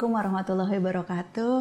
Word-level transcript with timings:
Assalamualaikum 0.00 0.32
warahmatullahi 0.32 0.76
wabarakatuh. 0.80 1.56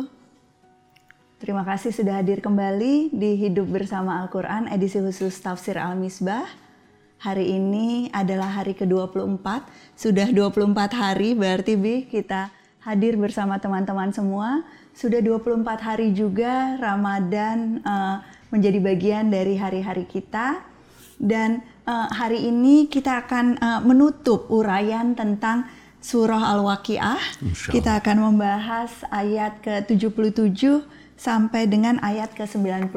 Terima 1.43 1.67
kasih 1.67 1.91
sudah 1.91 2.23
hadir 2.23 2.39
kembali 2.39 3.11
di 3.11 3.35
Hidup 3.35 3.67
Bersama 3.67 4.23
Al-Quran 4.23 4.71
edisi 4.71 4.95
khusus 5.03 5.35
Tafsir 5.43 5.75
Al-Misbah. 5.75 6.47
Hari 7.19 7.59
ini 7.59 8.07
adalah 8.15 8.63
hari 8.63 8.79
ke-24, 8.79 9.43
sudah 9.91 10.31
24 10.31 10.71
hari 10.95 11.35
berarti 11.35 11.75
Bi 11.75 12.07
kita 12.07 12.47
hadir 12.87 13.19
bersama 13.19 13.59
teman-teman 13.59 14.15
semua. 14.15 14.63
Sudah 14.95 15.19
24 15.19 15.59
hari 15.83 16.15
juga 16.15 16.79
Ramadan 16.79 17.83
uh, 17.83 18.23
menjadi 18.55 18.79
bagian 18.79 19.27
dari 19.27 19.59
hari-hari 19.59 20.07
kita. 20.07 20.63
Dan 21.19 21.59
uh, 21.83 22.07
hari 22.07 22.47
ini 22.47 22.87
kita 22.87 23.19
akan 23.19 23.59
uh, 23.59 23.83
menutup 23.83 24.47
uraian 24.47 25.11
tentang 25.11 25.67
surah 25.99 26.55
Al-Waqiah. 26.55 27.19
Kita 27.71 27.99
akan 27.99 28.17
membahas 28.31 29.03
ayat 29.11 29.59
ke-77 29.63 30.83
sampai 31.19 31.67
dengan 31.67 31.99
ayat 31.99 32.31
ke-96 32.35 32.95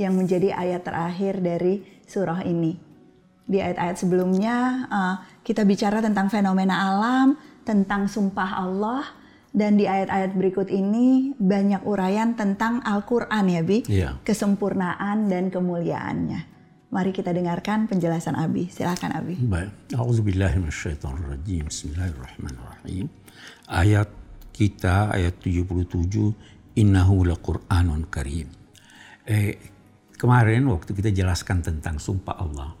yang 0.00 0.12
menjadi 0.16 0.56
ayat 0.56 0.86
terakhir 0.86 1.40
dari 1.44 1.84
surah 2.08 2.40
ini. 2.46 2.80
Di 3.48 3.60
ayat-ayat 3.64 3.96
sebelumnya 3.96 4.86
uh, 4.88 5.16
kita 5.44 5.64
bicara 5.64 6.04
tentang 6.04 6.28
fenomena 6.28 6.84
alam, 6.88 7.36
tentang 7.64 8.04
sumpah 8.08 8.60
Allah, 8.60 9.04
dan 9.52 9.80
di 9.80 9.88
ayat-ayat 9.88 10.36
berikut 10.36 10.68
ini 10.68 11.32
banyak 11.40 11.80
uraian 11.88 12.36
tentang 12.36 12.84
Al-Quran 12.84 13.44
ya 13.48 13.62
Bi, 13.64 13.78
Iya. 13.88 14.20
kesempurnaan 14.24 15.32
dan 15.32 15.48
kemuliaannya. 15.48 16.57
Mari 16.88 17.12
kita 17.12 17.36
dengarkan 17.36 17.84
penjelasan 17.84 18.32
Abi. 18.32 18.72
Silakan 18.72 19.12
Abi. 19.12 19.36
Baik. 19.36 19.92
A'udzubillahiminasyaitonirrajim. 19.92 21.68
Bismillahirrahmanirrahim. 21.68 23.12
Ayat 23.68 24.08
kita 24.56 25.12
ayat 25.12 25.36
77 25.36 25.84
innahu 26.80 27.28
laqur'anun 27.28 28.08
karim. 28.08 28.48
Eh, 29.28 29.60
kemarin 30.16 30.64
waktu 30.72 30.96
kita 30.96 31.12
jelaskan 31.12 31.60
tentang 31.60 32.00
sumpah 32.00 32.40
Allah, 32.40 32.72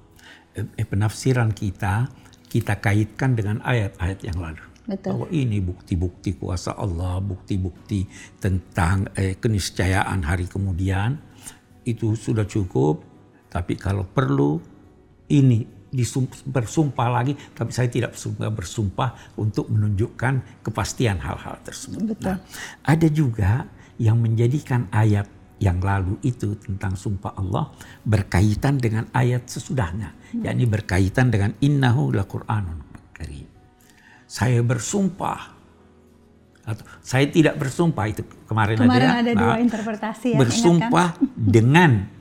eh, 0.56 0.64
eh, 0.64 0.88
penafsiran 0.88 1.52
kita 1.52 2.08
kita 2.48 2.80
kaitkan 2.80 3.36
dengan 3.36 3.60
ayat-ayat 3.60 4.24
yang 4.24 4.40
lalu. 4.40 4.64
Betul. 4.88 5.20
Bahwa 5.20 5.28
ini 5.36 5.60
bukti-bukti 5.60 6.40
kuasa 6.40 6.72
Allah, 6.80 7.20
bukti-bukti 7.20 8.08
tentang 8.40 9.12
eh, 9.12 9.36
keniscayaan 9.36 10.24
hari 10.24 10.48
kemudian 10.48 11.20
itu 11.84 12.16
sudah 12.16 12.48
cukup. 12.48 13.07
Tapi 13.48 13.74
kalau 13.80 14.04
perlu 14.04 14.60
ini 15.32 15.78
bersumpah 16.44 17.08
lagi, 17.08 17.32
tapi 17.56 17.72
saya 17.72 17.88
tidak 17.88 18.12
bersumpah, 18.12 18.48
bersumpah 18.52 19.10
untuk 19.40 19.72
menunjukkan 19.72 20.60
kepastian 20.60 21.16
hal-hal 21.16 21.56
tersebut. 21.64 22.12
Betul. 22.12 22.36
Nah, 22.36 22.38
ada 22.84 23.08
juga 23.08 23.64
yang 23.96 24.20
menjadikan 24.20 24.86
ayat 24.92 25.26
yang 25.58 25.82
lalu 25.82 26.20
itu 26.22 26.54
tentang 26.60 26.94
sumpah 26.94 27.34
Allah 27.34 27.74
berkaitan 28.06 28.78
dengan 28.78 29.10
ayat 29.10 29.50
sesudahnya, 29.50 30.14
yakni 30.38 30.70
berkaitan 30.70 31.34
dengan 31.34 31.56
innahu 31.58 32.14
laqur'anun 32.14 32.78
karim. 33.10 33.48
Saya 34.28 34.62
bersumpah 34.62 35.58
atau 36.68 36.84
saya 37.00 37.24
tidak 37.32 37.56
bersumpah 37.56 38.04
itu 38.12 38.22
kemarin, 38.44 38.76
Kemarin 38.76 39.08
ada, 39.08 39.16
ya. 39.16 39.20
ada 39.24 39.32
dua 39.32 39.56
interpretasi 39.56 40.36
ya, 40.36 40.38
Bersumpah 40.38 41.16
dengan 41.32 42.04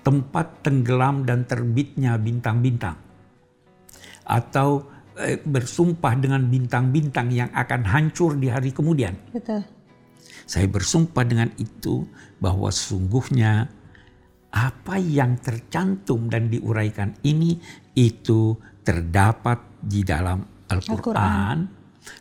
tempat 0.00 0.64
tenggelam 0.64 1.28
dan 1.28 1.44
terbitnya 1.44 2.16
bintang-bintang 2.16 2.96
atau 4.24 4.86
eh, 5.18 5.40
bersumpah 5.42 6.14
dengan 6.16 6.46
bintang-bintang 6.46 7.28
yang 7.34 7.50
akan 7.50 7.82
hancur 7.84 8.38
di 8.38 8.48
hari 8.48 8.70
kemudian. 8.70 9.18
Betul. 9.34 9.66
Saya 10.46 10.66
bersumpah 10.66 11.22
dengan 11.26 11.50
itu 11.58 12.06
bahwa 12.42 12.70
sesungguhnya 12.70 13.70
apa 14.50 14.98
yang 14.98 15.38
tercantum 15.38 16.26
dan 16.26 16.50
diuraikan 16.50 17.14
ini 17.22 17.58
itu 17.94 18.58
terdapat 18.82 19.62
di 19.78 20.02
dalam 20.02 20.42
Al-Quran 20.66 21.70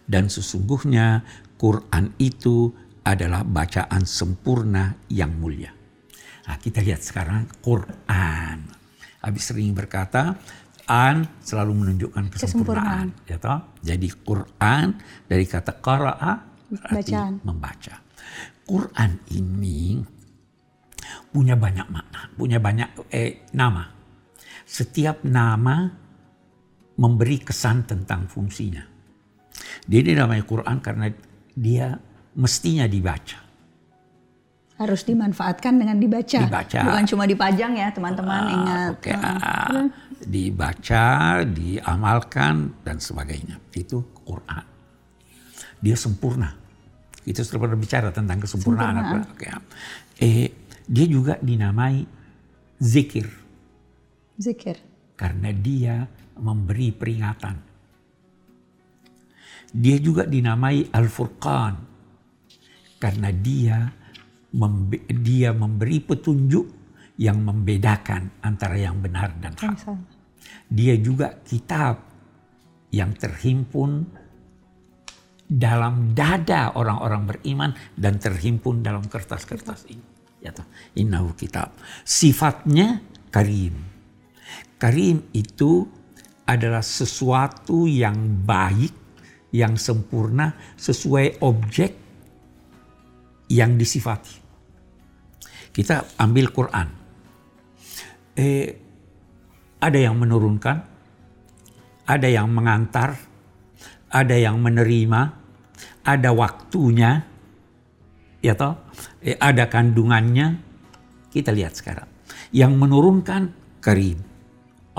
dan 0.06 0.30
sesungguhnya 0.30 1.26
Quran 1.58 2.14
itu 2.22 2.70
adalah 3.02 3.42
bacaan 3.42 4.06
sempurna 4.06 4.94
yang 5.10 5.34
mulia. 5.42 5.79
Nah, 6.50 6.58
kita 6.58 6.82
lihat 6.82 7.06
sekarang 7.06 7.46
Quran. 7.62 8.58
Habis 9.22 9.54
sering 9.54 9.70
berkata, 9.78 10.34
an 10.90 11.30
selalu 11.46 11.86
menunjukkan 11.86 12.34
kesempurnaan. 12.34 13.14
Ya 13.30 13.38
toh? 13.38 13.78
Jadi 13.86 14.10
Quran 14.10 14.98
dari 15.30 15.46
kata 15.46 15.78
qara'a 15.78 16.34
berarti 16.74 17.14
Bacaan. 17.14 17.34
membaca. 17.46 17.96
Quran 18.66 19.12
ini 19.38 20.02
punya 21.30 21.54
banyak 21.54 21.86
makna, 21.94 22.34
punya 22.34 22.58
banyak 22.58 23.14
eh, 23.14 23.46
nama. 23.54 23.86
Setiap 24.66 25.22
nama 25.26 25.86
memberi 26.98 27.38
kesan 27.46 27.86
tentang 27.86 28.26
fungsinya. 28.26 28.82
Dia 29.86 30.02
dinamai 30.02 30.42
Quran 30.46 30.82
karena 30.82 31.10
dia 31.54 31.94
mestinya 32.38 32.90
dibaca. 32.90 33.49
Harus 34.80 35.04
dimanfaatkan 35.04 35.76
dengan 35.76 36.00
dibaca. 36.00 36.40
Dibaca. 36.40 36.80
Bukan 36.82 37.04
cuma 37.06 37.28
dipajang 37.28 37.76
ya 37.76 37.92
teman-teman 37.92 38.42
Ah, 38.42 38.48
ingat. 38.50 38.90
Oke, 38.96 39.12
Heeh. 39.12 39.38
ah, 39.44 39.86
dibaca, 40.24 41.08
diamalkan 41.44 42.56
dan 42.82 42.98
sebagainya. 42.98 43.60
Itu 43.72 44.08
Quran. 44.24 44.64
Dia 45.78 45.96
sempurna. 45.96 46.56
Kita 47.20 47.44
sudah 47.44 47.60
pernah 47.60 47.76
bicara 47.76 48.08
tentang 48.10 48.40
kesempurnaan. 48.40 48.96
Sempurnaan. 48.96 49.36
Oke. 49.36 49.48
Eh, 50.18 50.48
dia 50.84 51.06
juga 51.06 51.36
dinamai 51.38 52.02
zikir 52.80 53.28
Zikir. 54.36 54.80
karena 55.14 55.52
dia 55.52 56.08
memberi 56.36 56.90
peringatan. 56.90 57.56
Dia 59.70 60.00
juga 60.00 60.26
dinamai 60.26 60.90
Al-Furqan 60.90 61.76
karena 62.98 63.30
dia 63.30 63.78
membe- 64.56 65.06
dia 65.10 65.54
memberi 65.54 66.02
petunjuk 66.02 66.66
yang 67.20 67.44
membedakan 67.44 68.40
antara 68.42 68.80
yang 68.80 68.98
benar 69.04 69.36
dan 69.44 69.54
hak. 69.60 69.76
Dia 70.72 70.96
juga 70.96 71.36
kitab 71.44 72.00
yang 72.90 73.14
terhimpun 73.14 74.08
dalam 75.50 76.14
dada 76.14 76.78
orang-orang 76.78 77.26
beriman 77.26 77.72
dan 77.98 78.22
terhimpun 78.22 78.86
dalam 78.86 79.04
kertas-kertas 79.10 79.90
ini. 79.90 80.06
Ya 80.40 80.56
toh, 80.56 80.66
innahu 80.96 81.36
kitab. 81.36 81.76
Sifatnya 82.08 83.04
karim. 83.34 83.76
Karim 84.80 85.28
itu 85.36 85.84
adalah 86.48 86.80
sesuatu 86.80 87.84
yang 87.86 88.16
baik, 88.48 88.96
yang 89.52 89.76
sempurna 89.76 90.56
sesuai 90.80 91.44
objek 91.44 92.09
yang 93.50 93.76
disifati. 93.76 94.38
Kita 95.70 96.18
ambil 96.22 96.50
Quran. 96.50 96.88
Eh, 98.38 98.68
ada 99.80 100.00
yang 100.00 100.16
menurunkan, 100.16 100.78
ada 102.06 102.28
yang 102.30 102.48
mengantar, 102.50 103.18
ada 104.10 104.36
yang 104.36 104.58
menerima, 104.62 105.22
ada 106.06 106.30
waktunya, 106.34 107.22
ya 108.42 108.54
toh, 108.56 108.90
eh, 109.22 109.38
ada 109.38 109.68
kandungannya. 109.70 110.48
Kita 111.30 111.54
lihat 111.54 111.78
sekarang. 111.78 112.10
Yang 112.50 112.72
menurunkan 112.74 113.42
Karim. 113.80 114.26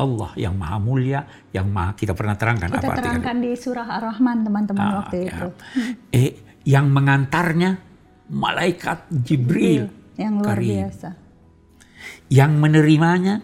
Allah 0.01 0.33
yang 0.41 0.57
maha 0.57 0.81
mulia, 0.81 1.21
yang 1.53 1.69
maha 1.69 1.93
kita 1.93 2.17
pernah 2.17 2.33
terangkan 2.33 2.73
Kita 2.73 2.89
apa 2.89 2.97
terangkan 2.97 3.37
di 3.37 3.53
surah 3.53 3.85
Ar-Rahman 4.01 4.49
teman-teman 4.49 4.81
Ah, 4.81 4.93
waktu 5.05 5.29
ya. 5.29 5.29
itu. 5.29 5.49
Eh, 6.09 6.31
yang 6.65 6.89
mengantarnya 6.89 7.90
malaikat 8.31 9.11
Jibril. 9.11 9.91
Yang 10.15 10.35
luar 10.39 10.57
Karim. 10.57 10.71
biasa. 10.71 11.09
Yang 12.31 12.53
menerimanya 12.57 13.35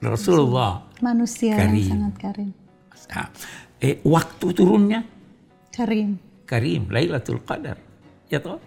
Rasulullah. 0.00 0.88
Manusia 1.04 1.60
Karim. 1.60 1.76
yang 1.76 1.92
sangat 1.92 2.14
karim. 2.16 2.50
Nah, 3.06 3.28
eh, 3.78 4.00
waktu 4.02 4.46
turunnya 4.56 5.00
Karim. 5.70 6.16
Karim, 6.48 6.88
Lailatul 6.88 7.44
Qadar. 7.44 7.76
Ya 8.32 8.40
toh? 8.40 8.58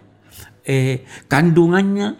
Eh, 0.62 1.02
kandungannya 1.26 2.14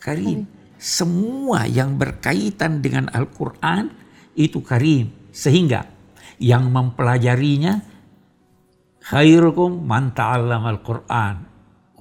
Karim. 0.00 0.48
Semua 0.80 1.68
yang 1.68 1.94
berkaitan 2.00 2.80
dengan 2.82 3.12
Al-Quran 3.12 3.92
itu 4.34 4.64
Karim. 4.64 5.30
Sehingga 5.30 5.86
yang 6.42 6.72
mempelajarinya 6.72 7.78
khairukum 9.02 9.82
man 9.82 10.10
ta'allama 10.14 10.68
al-Quran 10.74 11.51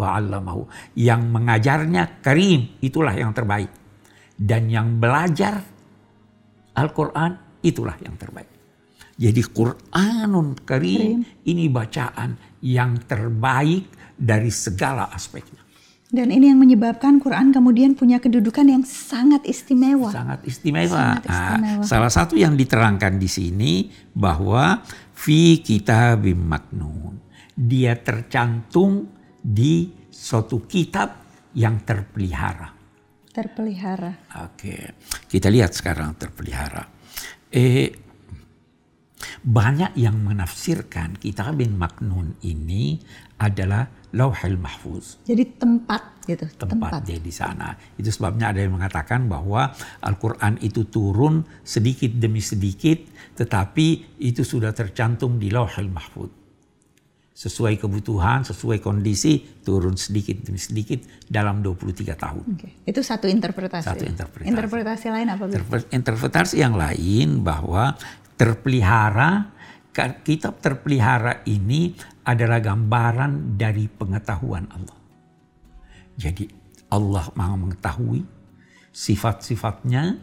wa 0.02 0.18
'allamahu. 0.18 0.66
Yang 0.98 1.22
mengajarnya 1.30 2.26
Karim, 2.26 2.82
itulah 2.82 3.14
yang 3.14 3.30
terbaik. 3.38 3.70
Dan 4.34 4.74
yang 4.74 4.98
belajar 4.98 5.62
Al-Quran 6.74 7.62
itulah 7.62 7.94
yang 8.02 8.18
terbaik. 8.18 8.50
Jadi 9.22 9.42
Quranun 9.46 10.58
Karim 10.66 11.22
ini 11.46 11.70
bacaan 11.70 12.34
yang 12.66 12.98
terbaik 13.06 14.18
dari 14.18 14.50
segala 14.50 15.14
aspeknya. 15.14 15.62
Dan 16.12 16.28
ini 16.28 16.52
yang 16.52 16.60
menyebabkan 16.60 17.24
Quran 17.24 17.56
kemudian 17.56 17.96
punya 17.96 18.20
kedudukan 18.20 18.68
yang 18.68 18.84
sangat 18.84 19.48
istimewa. 19.48 20.12
Sangat 20.12 20.44
istimewa. 20.44 20.92
Sangat 20.92 21.24
istimewa. 21.24 21.80
Nah, 21.80 21.88
salah 21.88 22.12
satu 22.12 22.36
yang 22.36 22.60
diterangkan 22.60 23.16
di 23.16 23.30
sini 23.32 23.88
bahwa 24.12 24.84
fi 25.16 25.64
kitabim 25.64 26.36
maknun. 26.36 27.16
Dia 27.56 27.96
tercantum 27.96 29.21
di 29.42 29.90
suatu 30.08 30.64
kitab 30.70 31.10
yang 31.58 31.82
terpelihara. 31.82 32.70
Terpelihara. 33.32 34.30
Oke, 34.46 34.96
kita 35.28 35.50
lihat 35.50 35.74
sekarang 35.74 36.16
terpelihara. 36.16 36.84
Eh, 37.52 37.90
banyak 39.42 39.98
yang 39.98 40.22
menafsirkan 40.22 41.18
kitab 41.18 41.58
bin 41.58 41.78
maknun 41.78 42.38
ini 42.46 43.00
adalah 43.42 43.88
lauhil 44.14 44.60
mahfuz. 44.60 45.24
Jadi 45.26 45.58
tempat 45.58 46.28
gitu. 46.28 46.46
Tempat, 46.60 47.02
dia 47.08 47.18
di 47.18 47.34
sana. 47.34 47.74
Itu 47.98 48.12
sebabnya 48.12 48.52
ada 48.54 48.60
yang 48.62 48.76
mengatakan 48.78 49.26
bahwa 49.26 49.72
Al-Quran 50.04 50.60
itu 50.62 50.86
turun 50.92 51.42
sedikit 51.64 52.12
demi 52.14 52.44
sedikit, 52.44 53.02
tetapi 53.40 54.20
itu 54.22 54.44
sudah 54.44 54.76
tercantum 54.76 55.40
di 55.40 55.50
lauhil 55.50 55.90
mahfuz 55.90 56.41
sesuai 57.32 57.80
kebutuhan, 57.80 58.44
sesuai 58.44 58.84
kondisi, 58.84 59.42
turun 59.64 59.96
sedikit 59.96 60.44
demi 60.44 60.60
sedikit 60.60 61.02
dalam 61.26 61.64
23 61.64 62.14
tahun. 62.14 62.44
Oke. 62.54 62.70
Itu 62.86 63.02
satu 63.02 63.26
interpretasi. 63.32 63.88
Satu 63.88 64.04
interpretasi. 64.06 64.52
Interpretasi 64.52 65.08
lain 65.10 65.28
apa? 65.32 65.44
Interpre- 65.48 65.90
interpretasi 65.90 66.56
yang 66.60 66.76
lain 66.76 67.42
bahwa 67.42 67.96
terpelihara 68.36 69.52
kitab 70.24 70.60
terpelihara 70.64 71.44
ini 71.48 71.96
adalah 72.24 72.64
gambaran 72.64 73.60
dari 73.60 73.90
pengetahuan 73.92 74.68
Allah. 74.72 75.00
Jadi 76.16 76.46
Allah 76.92 77.26
maha 77.36 77.56
mengetahui 77.58 78.22
sifat-sifatnya 78.92 80.20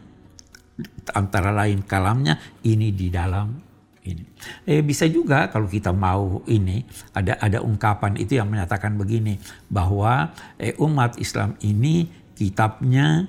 antara 1.13 1.51
lain 1.51 1.83
kalamnya 1.83 2.37
ini 2.63 2.93
di 2.93 3.09
dalam 3.11 3.68
ini. 4.11 4.23
Eh, 4.65 4.81
bisa 4.81 5.05
juga 5.05 5.49
kalau 5.53 5.69
kita 5.69 5.93
mau 5.93 6.41
ini 6.49 6.81
ada 7.13 7.37
ada 7.37 7.59
ungkapan 7.61 8.17
itu 8.17 8.37
yang 8.37 8.49
menyatakan 8.49 8.97
begini 8.97 9.37
bahwa 9.69 10.33
eh, 10.57 10.73
umat 10.81 11.21
Islam 11.21 11.55
ini 11.61 12.09
kitabnya 12.33 13.27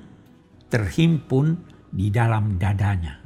terhimpun 0.71 1.59
di 1.91 2.09
dalam 2.09 2.56
dadanya. 2.56 3.19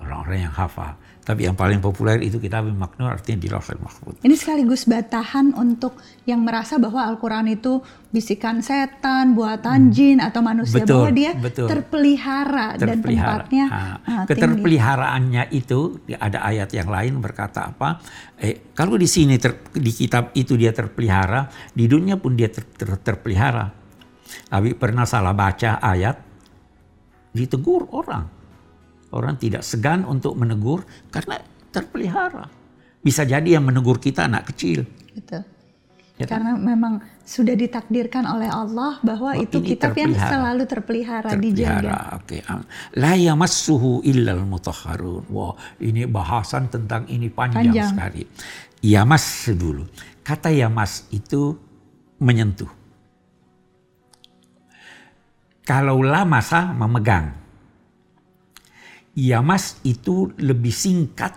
Orang-orang 0.00 0.48
yang 0.48 0.54
hafal. 0.56 0.96
Tapi 1.20 1.44
yang 1.44 1.52
paling 1.52 1.84
populer 1.84 2.16
itu 2.24 2.40
kitab 2.40 2.64
maknun 2.64 3.12
artinya 3.12 3.44
di 3.44 3.48
Lauhul 3.52 3.76
Mahfuz. 3.76 4.16
Ini 4.24 4.34
sekaligus 4.40 4.88
batahan 4.88 5.52
untuk 5.52 6.00
yang 6.24 6.40
merasa 6.40 6.80
bahwa 6.80 7.04
Al-Quran 7.04 7.52
itu 7.52 7.84
bisikan 8.08 8.64
setan, 8.64 9.36
buatan 9.36 9.88
hmm. 9.88 9.92
jin 9.92 10.18
atau 10.24 10.40
manusia 10.40 10.80
betul, 10.80 11.04
bahwa 11.04 11.10
dia 11.12 11.32
betul. 11.36 11.68
Terpelihara, 11.68 12.80
dan 12.80 13.04
tempatnya 13.04 13.66
nah, 13.68 13.96
ah, 14.00 14.24
keterpeliharaannya 14.24 15.52
itu 15.52 16.00
ada 16.16 16.40
ayat 16.40 16.72
yang 16.72 16.88
lain 16.88 17.20
berkata 17.20 17.68
apa? 17.68 18.00
Eh, 18.40 18.72
kalau 18.72 18.96
di 18.96 19.06
sini 19.06 19.36
ter, 19.36 19.60
di 19.76 19.92
kitab 19.92 20.32
itu 20.32 20.56
dia 20.56 20.72
terpelihara, 20.72 21.52
di 21.76 21.84
dunia 21.84 22.16
pun 22.16 22.32
dia 22.32 22.48
ter, 22.48 22.64
ter, 22.64 22.96
terpelihara. 22.96 23.68
Abi 24.56 24.72
pernah 24.72 25.04
salah 25.04 25.36
baca 25.36 25.84
ayat 25.84 26.16
ditegur 27.36 27.92
orang 27.92 28.39
Orang 29.10 29.38
tidak 29.42 29.66
segan 29.66 30.06
untuk 30.06 30.38
menegur 30.38 30.86
karena 31.10 31.42
terpelihara. 31.74 32.46
Bisa 33.02 33.26
jadi 33.26 33.58
yang 33.58 33.66
menegur 33.66 33.98
kita 33.98 34.30
anak 34.30 34.54
kecil. 34.54 34.86
Betul. 35.14 35.42
Ya 36.20 36.28
kan? 36.28 36.44
Karena 36.44 36.52
memang 36.60 37.00
sudah 37.24 37.56
ditakdirkan 37.56 38.28
oleh 38.28 38.52
Allah 38.52 39.00
bahwa 39.00 39.32
oh, 39.32 39.40
itu 39.40 39.64
kitab 39.64 39.96
yang 39.96 40.12
selalu 40.12 40.68
terpelihara, 40.68 41.32
terpelihara. 41.32 41.80
dijaga. 41.80 41.96
Oke. 42.20 42.44
Okay. 42.44 43.00
La 43.00 43.16
yamassuhu 43.16 44.04
illal 44.04 44.44
mutahharun. 44.44 45.24
Wah, 45.32 45.56
ini 45.80 46.04
bahasan 46.04 46.68
tentang 46.68 47.08
ini 47.08 47.32
panjang, 47.32 47.72
panjang. 47.72 47.90
sekali. 47.96 48.22
Yamas 48.84 49.24
dulu. 49.56 49.88
Kata 50.20 50.52
yamas 50.52 51.08
itu 51.08 51.56
menyentuh. 52.20 52.68
Kalau 55.64 56.04
lamasa 56.04 56.76
memegang. 56.76 57.32
Yamas 59.20 59.84
itu 59.84 60.32
lebih 60.40 60.72
singkat 60.72 61.36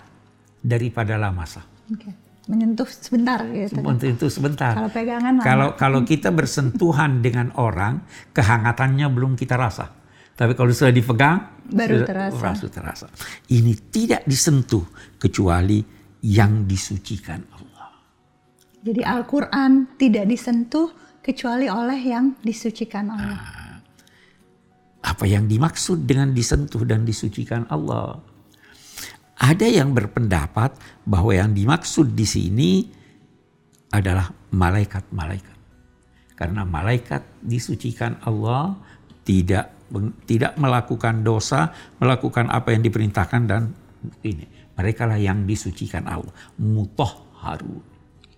daripada 0.63 1.19
lamasa. 1.19 1.59
Okay. 1.91 2.15
Menyentuh 2.47 2.88
sebentar 2.88 3.39
gitu. 3.47 3.80
Menyentuh 3.80 4.31
sebentar. 4.31 4.75
Kalau 4.75 4.91
pegangan 4.91 5.39
lama. 5.39 5.44
Kalau 5.44 5.69
kalau 5.80 6.00
kita 6.03 6.31
bersentuhan 6.31 7.24
dengan 7.24 7.56
orang, 7.56 8.03
kehangatannya 8.35 9.07
belum 9.12 9.35
kita 9.39 9.56
rasa. 9.56 9.91
Tapi 10.33 10.57
kalau 10.57 10.74
sudah 10.74 10.91
dipegang, 10.91 11.62
baru 11.71 12.03
sudah 12.03 12.09
terasa. 12.31 12.68
terasa. 12.68 13.06
Ini 13.47 13.74
tidak 13.94 14.27
disentuh 14.27 14.83
kecuali 15.15 15.80
yang 16.25 16.68
disucikan 16.68 17.39
Allah. 17.53 17.88
Jadi 18.83 19.01
Al-Quran 19.06 19.95
tidak 19.95 20.25
disentuh 20.27 20.91
kecuali 21.24 21.71
oleh 21.71 22.00
yang 22.03 22.35
disucikan 22.44 23.07
Allah. 23.07 23.39
Nah, 23.39 23.62
apa 25.03 25.27
yang 25.27 25.51
dimaksud 25.51 26.07
dengan 26.07 26.31
disentuh 26.31 26.88
dan 26.88 27.03
disucikan 27.03 27.67
Allah. 27.67 28.17
Ada 29.35 29.67
yang 29.67 29.91
berpendapat 29.91 30.79
bahwa 31.03 31.35
yang 31.35 31.51
dimaksud 31.51 32.15
di 32.15 32.23
sini 32.23 32.71
adalah 33.91 34.31
malaikat-malaikat. 34.55 35.57
Karena 36.39 36.63
malaikat 36.63 37.44
disucikan 37.44 38.17
Allah 38.23 38.79
tidak 39.27 39.75
tidak 40.25 40.57
melakukan 40.57 41.21
dosa, 41.21 41.69
melakukan 42.01 42.49
apa 42.49 42.73
yang 42.73 42.81
diperintahkan 42.81 43.41
dan 43.45 43.69
ini 44.25 44.47
mereka 44.73 45.06
lah 45.06 45.21
yang 45.21 45.45
disucikan 45.45 46.07
Allah. 46.09 46.33
Mutoh 46.57 47.30
Harun. 47.44 47.83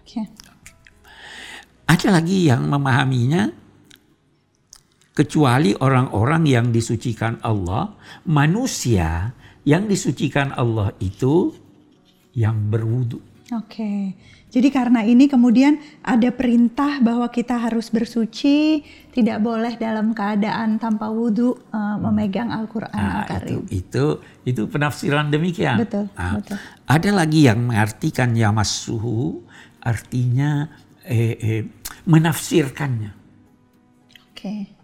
Okay. 0.03 0.27
Ada 1.85 2.19
lagi 2.19 2.49
yang 2.49 2.65
memahaminya 2.67 3.64
kecuali 5.15 5.71
orang-orang 5.79 6.43
yang 6.43 6.67
disucikan 6.75 7.39
Allah, 7.39 7.95
manusia 8.27 9.31
yang 9.63 9.87
disucikan 9.87 10.51
Allah 10.53 10.91
itu 10.99 11.55
yang 12.35 12.67
berwudu. 12.67 13.23
Oke. 13.55 14.13
Jadi 14.55 14.71
karena 14.71 15.03
ini 15.03 15.27
kemudian 15.27 15.75
ada 15.99 16.31
perintah 16.31 17.03
bahwa 17.03 17.27
kita 17.27 17.59
harus 17.59 17.91
bersuci, 17.91 18.83
tidak 19.11 19.43
boleh 19.43 19.75
dalam 19.75 20.15
keadaan 20.15 20.79
tanpa 20.79 21.11
wudhu 21.11 21.59
uh, 21.75 21.99
memegang 21.99 22.55
Al-Qur'an 22.55 22.95
nah, 22.95 23.27
Al-Karim. 23.27 23.67
Itu, 23.67 23.75
itu 23.75 24.05
itu 24.47 24.61
penafsiran 24.71 25.27
demikian. 25.27 25.83
Betul, 25.83 26.07
nah, 26.15 26.39
betul. 26.39 26.55
Ada 26.87 27.09
lagi 27.11 27.51
yang 27.51 27.67
mengartikan 27.67 28.31
yamassuhu 28.31 29.43
artinya 29.83 30.71
eh, 31.03 31.35
eh, 31.35 31.63
menafsirkannya. 32.07 33.11
Oke. 34.31 34.39
Okay. 34.39 34.74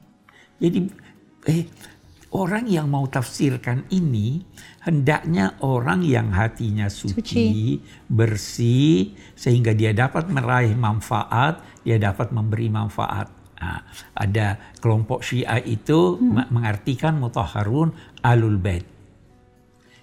Jadi 0.62 0.80
eh, 1.50 1.66
orang 2.32 2.70
yang 2.70 2.88
mau 2.88 3.10
tafsirkan 3.10 3.90
ini 3.90 4.46
hendaknya 4.86 5.58
orang 5.66 6.06
yang 6.06 6.30
hatinya 6.30 6.88
suci, 6.88 7.18
suci, 7.18 7.50
bersih, 8.08 9.18
sehingga 9.34 9.74
dia 9.74 9.92
dapat 9.92 10.30
meraih 10.30 10.78
manfaat, 10.78 11.66
dia 11.82 11.98
dapat 11.98 12.30
memberi 12.30 12.70
manfaat. 12.70 13.28
Nah, 13.62 13.86
ada 14.18 14.58
kelompok 14.82 15.22
Syiah 15.22 15.62
itu 15.62 16.18
hmm. 16.18 16.50
mengartikan 16.50 17.22
mutahharun 17.22 17.94
alul 18.26 18.58
bait. 18.58 18.86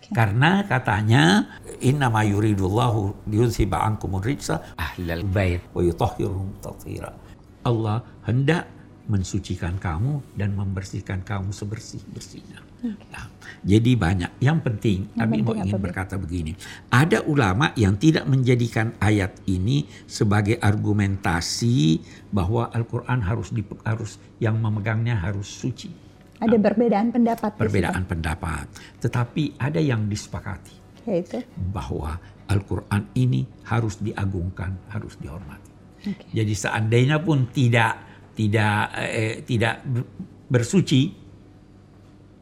Karena 0.09 0.65
katanya 0.65 1.45
inna 1.85 2.09
ma 2.09 2.25
yuridullahu 2.25 3.29
liyuzhiba 3.29 3.77
ankum 3.77 4.17
rijsa 4.23 4.73
ahlal 4.79 5.27
bait 5.27 5.61
wa 5.77 5.85
yutahhiruhum 5.85 6.65
tathira. 6.65 7.13
Allah 7.67 8.01
hendak 8.25 8.78
mensucikan 9.09 9.81
kamu 9.81 10.21
dan 10.37 10.53
membersihkan 10.53 11.25
kamu 11.25 11.51
sebersih-bersihnya. 11.51 12.61
Okay. 12.79 13.09
Nah, 13.11 13.27
jadi 13.67 13.99
banyak. 13.99 14.39
Yang 14.39 14.59
penting, 14.63 14.99
kami 15.17 15.43
mau 15.43 15.57
ingin 15.57 15.81
berkata 15.81 16.15
begini. 16.15 16.55
Ada 16.93 17.27
ulama 17.27 17.75
yang 17.75 17.99
tidak 17.99 18.29
menjadikan 18.29 18.95
ayat 19.03 19.35
ini 19.51 19.89
sebagai 20.07 20.61
argumentasi 20.63 22.05
bahwa 22.31 22.71
Al-Quran 22.71 23.19
harus, 23.25 23.51
di, 23.51 23.65
harus 23.83 24.21
yang 24.39 24.61
memegangnya 24.61 25.19
harus 25.19 25.49
suci. 25.49 25.91
Ada 26.39 26.55
nah, 26.55 26.71
perbedaan 26.71 27.09
pendapat. 27.11 27.51
Perbedaan 27.59 28.03
pendapat. 28.07 28.67
Tetapi 29.03 29.59
ada 29.59 29.83
yang 29.83 30.07
disepakati. 30.07 30.77
Yaitu? 31.09 31.43
Bahwa 31.75 32.15
Al-Quran 32.47 33.11
ini 33.19 33.43
harus 33.67 33.99
diagungkan, 33.99 34.77
harus 34.93 35.19
dihormati. 35.19 35.67
Okay. 35.99 36.45
Jadi 36.45 36.55
seandainya 36.55 37.19
pun 37.19 37.51
tidak 37.51 38.08
tidak 38.39 38.95
eh, 38.95 39.43
tidak 39.43 39.83
bersuci, 40.47 41.11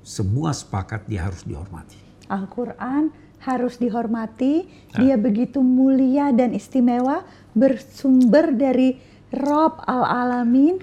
semua 0.04 0.52
sepakat 0.52 1.08
dia 1.08 1.24
harus 1.24 1.40
dihormati. 1.48 1.96
Al-Quran 2.28 3.08
harus 3.40 3.80
dihormati, 3.80 4.68
nah. 4.92 5.00
dia 5.00 5.16
begitu 5.16 5.64
mulia 5.64 6.36
dan 6.36 6.52
istimewa, 6.52 7.24
bersumber 7.56 8.52
dari 8.52 9.00
Rob 9.32 9.80
al-Alamin 9.82 10.78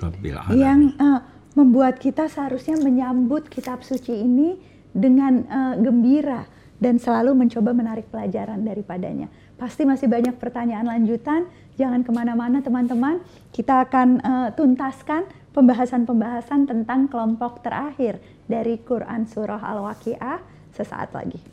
yang 0.52 0.92
uh, 1.00 1.22
membuat 1.56 2.02
kita 2.02 2.28
seharusnya 2.28 2.76
menyambut 2.82 3.48
kitab 3.48 3.86
suci 3.86 4.12
ini 4.12 4.60
dengan 4.92 5.48
uh, 5.48 5.76
gembira 5.80 6.44
dan 6.78 7.00
selalu 7.00 7.48
mencoba 7.48 7.72
menarik 7.72 8.12
pelajaran 8.12 8.60
daripadanya. 8.68 9.32
Pasti 9.56 9.86
masih 9.86 10.10
banyak 10.10 10.36
pertanyaan 10.42 10.90
lanjutan, 10.90 11.46
jangan 11.78 12.02
ke 12.02 12.12
mana-mana 12.12 12.60
teman-teman. 12.60 13.22
Kita 13.54 13.86
akan 13.86 14.08
uh, 14.20 14.50
tuntaskan 14.58 15.30
pembahasan-pembahasan 15.54 16.66
tentang 16.66 17.06
kelompok 17.08 17.62
terakhir 17.62 18.18
dari 18.50 18.82
Quran 18.82 19.30
Surah 19.30 19.62
Al-Waqi'ah 19.62 20.42
sesaat 20.74 21.14
lagi. 21.14 21.53